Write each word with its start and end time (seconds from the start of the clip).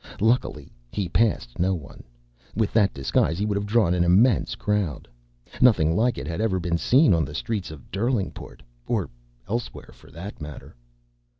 Luckily 0.19 0.73
he 0.91 1.07
passed 1.07 1.59
no 1.59 1.75
one. 1.75 2.03
With 2.55 2.73
that 2.73 2.91
disguise 2.91 3.37
he 3.37 3.45
would 3.45 3.55
have 3.55 3.67
drawn 3.67 3.93
an 3.93 4.03
immense 4.03 4.55
crowd. 4.55 5.07
Nothing 5.61 5.95
like 5.95 6.17
it 6.17 6.25
had 6.25 6.41
ever 6.41 6.59
been 6.59 6.79
seen 6.79 7.13
on 7.13 7.23
the 7.23 7.35
streets 7.35 7.69
of 7.69 7.91
Derlingport 7.91 8.63
or 8.87 9.11
elsewhere, 9.47 9.91
for 9.93 10.09
that 10.09 10.41
matter. 10.41 10.75